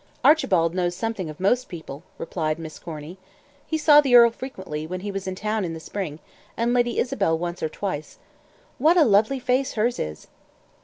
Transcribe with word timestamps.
"Archibald 0.23 0.73
knows 0.73 0.95
something 0.95 1.29
of 1.29 1.39
most 1.39 1.69
people," 1.69 2.01
replied 2.17 2.57
Miss 2.57 2.79
Corny. 2.79 3.19
"He 3.67 3.77
saw 3.77 4.01
the 4.01 4.15
earl 4.15 4.31
frequently, 4.31 4.87
when 4.87 5.01
he 5.01 5.11
was 5.11 5.27
in 5.27 5.35
town 5.35 5.63
in 5.63 5.75
the 5.75 5.79
spring, 5.79 6.17
and 6.57 6.73
Lady 6.73 6.97
Isabel 6.97 7.37
once 7.37 7.61
or 7.61 7.69
twice. 7.69 8.17
What 8.79 8.97
a 8.97 9.05
lovely 9.05 9.37
face 9.39 9.73
hers 9.73 9.99
is!" 9.99 10.25